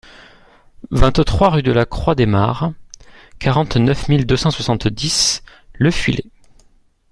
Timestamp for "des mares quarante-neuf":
2.15-4.07